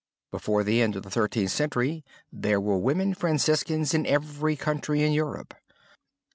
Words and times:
Before 0.31 0.63
the 0.63 0.81
end 0.81 0.95
of 0.95 1.03
the 1.03 1.11
Thirteenth 1.11 1.51
Century 1.51 2.03
there 2.33 2.59
were 2.59 2.79
women 2.79 3.13
Franciscans 3.13 3.93
in 3.93 4.07
every 4.07 4.55
country 4.55 5.03
in 5.03 5.11
Europe. 5.13 5.53